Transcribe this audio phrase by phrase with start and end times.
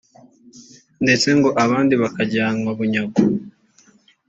[1.03, 3.21] ndetse ngo abandi bakajyanwa bunyago